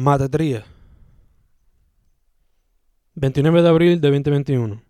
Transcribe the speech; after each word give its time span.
Matatría. 0.00 0.64
29 3.16 3.62
de 3.62 3.68
abril 3.68 4.00
de 4.00 4.08
2021. 4.12 4.80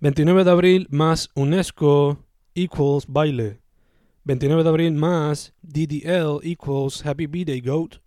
29 0.00 0.42
de 0.42 0.50
abril 0.50 0.88
más 0.90 1.30
UNESCO 1.36 2.18
equals 2.56 3.06
baile. 3.06 3.60
29 4.24 4.64
de 4.64 4.68
abril 4.68 4.94
más 4.94 5.54
DDL 5.62 6.40
equals 6.42 7.06
Happy 7.06 7.26
B-Day 7.26 7.60
Goat. 7.60 8.00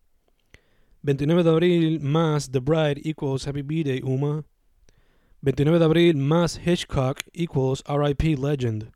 29 1.04 1.44
de 1.44 1.50
abril 1.50 2.02
más 2.02 2.52
The 2.52 2.60
Bride 2.60 3.00
equals 3.06 3.48
Happy 3.48 3.62
B-Day 3.62 4.02
Uma. 4.04 4.44
29 5.40 5.80
de 5.80 5.86
abril 5.86 6.18
más 6.18 6.60
Hitchcock 6.68 7.22
equals 7.32 7.82
RIP 7.88 8.38
Legend. 8.38 8.92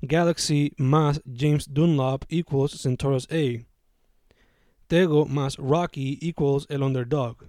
Galaxy 0.00 0.70
más 0.78 1.20
James 1.26 1.66
Dunlop 1.68 2.24
equals 2.28 2.80
Centaurus 2.80 3.26
A. 3.32 3.71
Tego 4.92 5.24
más 5.24 5.56
Rocky 5.56 6.18
equals 6.20 6.66
El 6.68 6.82
Underdog. 6.82 7.46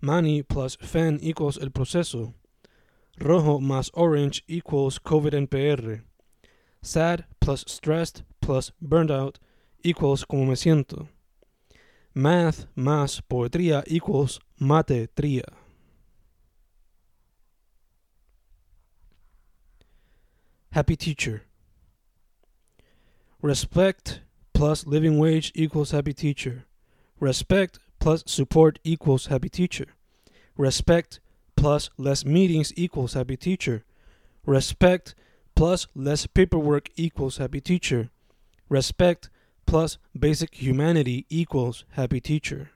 Manny 0.00 0.42
plus 0.42 0.76
Fan 0.80 1.20
equals 1.22 1.56
El 1.56 1.70
Proceso. 1.70 2.34
Rojo 3.20 3.60
más 3.60 3.88
Orange 3.94 4.42
equals 4.48 4.98
COVID 4.98 5.32
NPR. 5.32 6.02
Sad 6.82 7.24
plus 7.38 7.64
stressed 7.68 8.24
plus 8.40 8.72
burned 8.80 9.12
out 9.12 9.38
equals 9.84 10.24
como 10.24 10.44
me 10.44 10.56
siento. 10.56 11.06
Math 12.14 12.66
más 12.74 13.22
poetría 13.30 13.84
equals 13.86 14.40
mate 14.58 15.06
tría. 15.14 15.44
Happy 20.72 20.96
teacher. 20.96 21.44
Respect 23.40 24.22
plus 24.60 24.86
living 24.86 25.18
wage 25.18 25.50
equals 25.54 25.92
happy 25.92 26.12
teacher. 26.12 26.66
Respect 27.18 27.78
plus 27.98 28.22
support 28.26 28.78
equals 28.84 29.28
happy 29.28 29.48
teacher. 29.48 29.86
Respect 30.54 31.18
plus 31.56 31.88
less 31.96 32.26
meetings 32.26 32.70
equals 32.76 33.14
happy 33.14 33.38
teacher. 33.38 33.86
Respect 34.44 35.14
plus 35.54 35.86
less 35.94 36.26
paperwork 36.26 36.90
equals 36.96 37.38
happy 37.38 37.62
teacher. 37.62 38.10
Respect 38.68 39.30
plus 39.64 39.96
basic 40.12 40.54
humanity 40.56 41.24
equals 41.30 41.86
happy 41.92 42.20
teacher. 42.20 42.68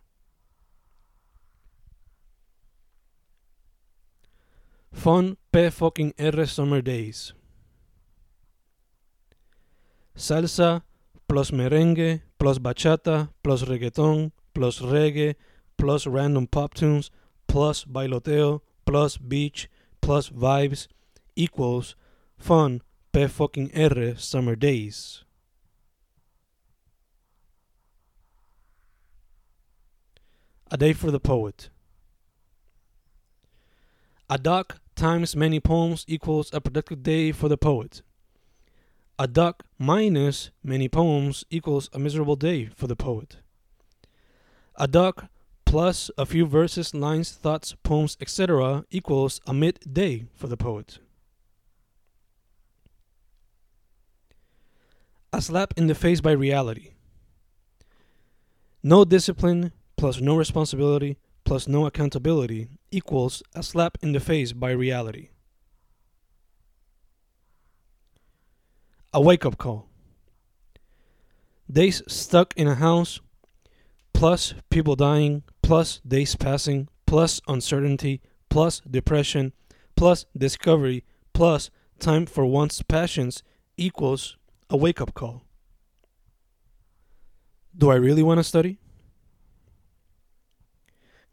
Fun 4.91 5.37
P 5.53 5.69
fucking 5.69 6.15
R 6.19 6.47
summer 6.47 6.81
days. 6.81 7.35
Salsa 10.17 10.81
plus 11.35 11.51
merengue 11.51 12.21
plus 12.39 12.61
bachata 12.61 13.29
plus 13.43 13.65
reggaeton 13.65 14.31
plus 14.55 14.79
reggae 14.81 15.35
plus 15.77 16.07
random 16.07 16.47
pop 16.47 16.73
tunes 16.75 17.11
plus 17.49 17.85
bailoteo 17.85 18.61
plus 18.87 19.17
beach 19.17 19.69
plus 20.01 20.31
vibes 20.31 20.87
equals 21.35 21.97
fun 22.39 22.81
P 23.13 23.27
fucking 23.27 23.69
R 23.75 24.15
summer 24.17 24.55
days. 24.55 25.25
A 30.71 30.77
day 30.77 30.93
for 30.93 31.11
the 31.11 31.19
poet. 31.19 31.69
A 34.31 34.39
duck 34.39 34.79
times 34.95 35.35
many 35.35 35.59
poems 35.59 36.05
equals 36.07 36.51
a 36.53 36.61
productive 36.61 37.03
day 37.03 37.33
for 37.33 37.49
the 37.49 37.59
poet. 37.59 38.03
A 39.17 39.29
duck 39.29 39.63
minus 39.79 40.51
many 40.65 40.89
poems 40.89 41.45
equals 41.49 41.89
a 41.93 42.01
miserable 42.01 42.35
day 42.35 42.67
for 42.75 42.89
the 42.89 42.97
poet. 42.97 43.37
A 44.75 44.89
duck 44.89 45.27
plus 45.65 46.11
a 46.19 46.27
few 46.27 46.47
verses, 46.47 46.95
lines, 46.95 47.31
thoughts, 47.31 47.77
poems, 47.85 48.17
etc. 48.21 48.85
equals 48.91 49.41
a 49.47 49.55
midday 49.55 50.27
for 50.35 50.49
the 50.49 50.57
poet. 50.57 50.99
A 55.33 55.41
slap 55.41 55.75
in 55.77 55.87
the 55.87 55.95
face 55.95 56.21
by 56.21 56.33
reality. 56.33 56.91
No 58.83 59.05
discipline 59.05 59.71
plus 59.97 60.21
no 60.21 60.35
responsibility 60.37 61.19
plus 61.45 61.69
no 61.69 61.87
accountability 61.87 62.69
equals 62.91 63.45
a 63.55 63.63
slap 63.63 63.97
in 64.03 64.11
the 64.11 64.21
face 64.21 64.53
by 64.53 64.73
reality. 64.73 65.29
A 69.15 69.21
wake 69.21 69.47
up 69.47 69.59
call. 69.59 69.89
Days 71.71 72.03
stuck 72.09 72.53
in 72.57 72.67
a 72.67 72.75
house, 72.75 73.21
plus 74.13 74.55
people 74.71 74.97
dying, 74.97 75.45
plus 75.63 76.01
days 76.01 76.35
passing, 76.35 76.89
plus 77.07 77.41
uncertainty, 77.47 78.21
plus 78.51 78.81
depression, 78.81 79.53
plus 79.95 80.27
discovery, 80.37 81.05
plus 81.33 81.71
time 82.01 82.27
for 82.27 82.45
one's 82.45 82.83
passions 82.83 83.45
equals 83.77 84.37
a 84.69 84.77
wake 84.77 85.01
up 85.01 85.15
call. 85.15 85.45
Do 87.79 87.93
I 87.93 87.95
really 87.95 88.25
want 88.25 88.39
to 88.39 88.45
study? 88.45 88.81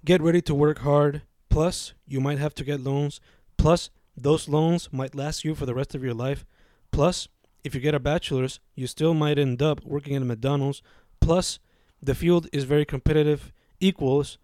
Get 0.06 0.22
ready 0.22 0.44
to 0.44 0.54
work 0.54 0.80
hard, 0.80 1.24
plus, 1.50 1.96
you 2.06 2.22
might 2.22 2.38
have 2.38 2.54
to 2.56 2.64
get 2.64 2.80
loans, 2.80 3.20
plus, 3.58 3.90
those 4.16 4.48
loans 4.48 4.88
might 4.92 5.16
last 5.16 5.44
you 5.44 5.56
for 5.56 5.66
the 5.66 5.74
rest 5.74 5.96
of 5.96 6.04
your 6.04 6.14
life, 6.14 6.46
plus, 6.92 7.28
if 7.64 7.76
you 7.76 7.82
get 7.82 7.96
a 7.96 8.00
bachelor's, 8.00 8.60
you 8.76 8.88
still 8.88 9.14
might 9.14 9.38
end 9.38 9.62
up 9.62 9.84
working 9.84 10.16
at 10.16 10.22
a 10.22 10.26
McDonald's, 10.26 10.82
plus, 11.20 11.60
the 12.02 12.16
field 12.16 12.48
is 12.52 12.64
very 12.64 12.86
competitive, 12.86 13.52
equals, 13.80 14.38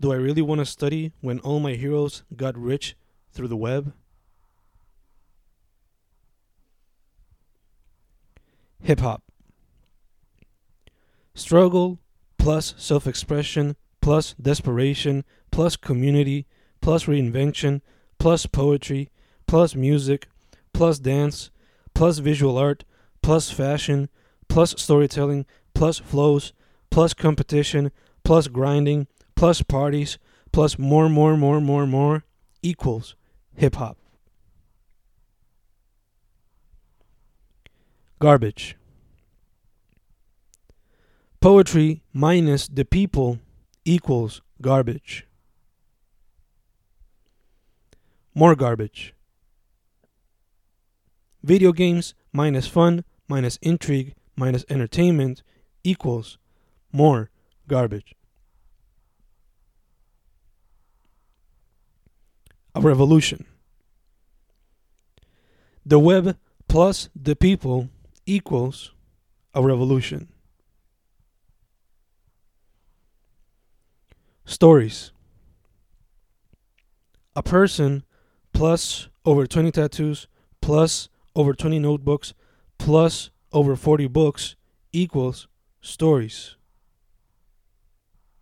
do 0.00 0.12
I 0.12 0.16
really 0.16 0.42
want 0.42 0.60
to 0.60 0.64
study 0.64 1.12
when 1.20 1.40
all 1.40 1.60
my 1.60 1.74
heroes 1.74 2.24
got 2.34 2.56
rich 2.56 2.96
through 3.32 3.48
the 3.48 3.56
web? 3.56 3.92
Hip 8.82 9.00
hop. 9.00 9.22
Struggle 11.34 11.98
plus 12.38 12.74
self 12.78 13.06
expression 13.06 13.76
plus 14.00 14.34
desperation 14.40 15.24
plus 15.50 15.76
community 15.76 16.46
plus 16.80 17.04
reinvention 17.04 17.82
plus 18.18 18.46
poetry 18.46 19.10
plus 19.46 19.74
music 19.74 20.28
plus 20.72 20.98
dance 20.98 21.50
plus 21.94 22.18
visual 22.18 22.56
art 22.56 22.84
plus 23.22 23.50
fashion 23.50 24.08
plus 24.48 24.74
storytelling 24.78 25.46
plus 25.74 25.98
flows 25.98 26.52
plus 26.90 27.14
competition 27.14 27.90
plus 28.24 28.48
grinding 28.48 29.06
plus 29.34 29.62
parties 29.62 30.18
plus 30.52 30.78
more, 30.78 31.08
more, 31.08 31.36
more, 31.36 31.60
more, 31.60 31.86
more 31.86 32.24
equals 32.62 33.14
hip 33.54 33.76
hop. 33.76 33.96
Garbage. 38.18 38.76
Poetry 41.40 42.02
minus 42.12 42.68
the 42.68 42.84
people 42.84 43.38
equals 43.84 44.42
garbage. 44.60 45.26
More 48.34 48.54
garbage. 48.54 49.14
Video 51.42 51.72
games 51.72 52.14
minus 52.32 52.66
fun 52.66 53.04
minus 53.28 53.58
intrigue 53.62 54.14
minus 54.36 54.64
entertainment 54.68 55.42
equals 55.82 56.38
more 56.92 57.30
garbage. 57.66 58.14
A 62.74 62.80
revolution. 62.80 63.46
The 65.84 65.98
web 65.98 66.36
plus 66.68 67.08
the 67.16 67.34
people 67.34 67.88
equals 68.26 68.92
a 69.54 69.62
revolution. 69.62 70.28
Stories. 74.44 75.12
A 77.34 77.42
person 77.42 78.04
plus 78.52 79.08
over 79.24 79.46
20 79.46 79.72
tattoos 79.72 80.26
plus 80.60 81.08
over 81.34 81.54
20 81.54 81.78
notebooks 81.78 82.34
plus 82.78 83.30
over 83.52 83.76
40 83.76 84.06
books 84.08 84.56
equals 84.92 85.48
stories. 85.80 86.56